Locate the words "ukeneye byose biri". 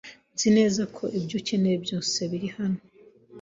1.39-2.49